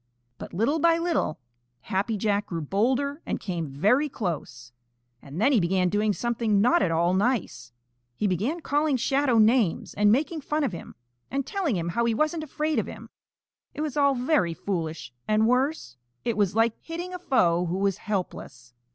But 0.39 0.51
little 0.51 0.79
by 0.79 0.97
little 0.97 1.37
Happy 1.81 2.17
Jack 2.17 2.47
grew 2.47 2.61
bolder 2.61 3.21
and 3.23 3.39
came 3.39 3.67
very 3.69 4.09
close. 4.09 4.71
And 5.21 5.39
then 5.39 5.51
he 5.51 5.59
began 5.59 5.89
doing 5.89 6.11
something 6.11 6.59
not 6.59 6.81
at 6.81 6.89
all 6.89 7.13
nice. 7.13 7.71
He 8.15 8.25
began 8.25 8.61
calling 8.61 8.97
Shadow 8.97 9.37
names 9.37 9.93
and 9.93 10.11
making 10.11 10.41
fun 10.41 10.63
of 10.63 10.71
him, 10.71 10.95
and 11.29 11.45
telling 11.45 11.75
him 11.75 11.89
how 11.89 12.05
he 12.05 12.15
wasn't 12.15 12.43
afraid 12.43 12.79
of 12.79 12.87
him. 12.87 13.11
It 13.75 13.81
was 13.81 13.95
all 13.95 14.15
very 14.15 14.55
foolish 14.55 15.13
and 15.27 15.45
worse 15.47 15.97
it 16.25 16.35
was 16.35 16.55
like 16.55 16.73
hitting 16.81 17.13
a 17.13 17.19
foe 17.19 17.67
who 17.67 17.77
was 17.77 17.97
helpless. 17.99 18.73